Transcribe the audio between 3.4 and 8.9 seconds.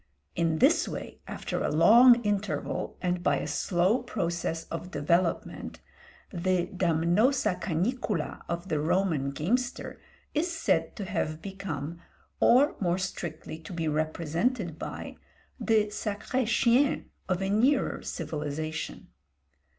slow process of development, the damnosa canicula of the